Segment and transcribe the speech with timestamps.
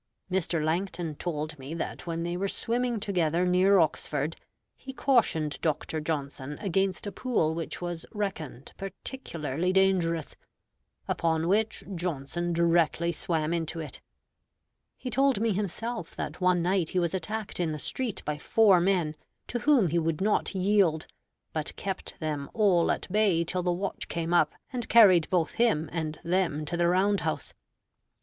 [0.31, 0.65] Mr.
[0.65, 4.35] Langton told me that when they were swimming together near Oxford,
[4.75, 6.01] he cautioned Dr.
[6.01, 10.35] Johnson against a pool which was reckoned particularly dangerous;
[11.07, 14.01] upon which Johnson directly swam into it.
[14.97, 18.79] He told me himself that one night he was attacked in the street by four
[18.79, 19.15] men,
[19.49, 21.05] to whom he would not yield,
[21.53, 25.91] but kept them all at bay till the watch came up and carried both him
[25.93, 27.53] and them to the round house.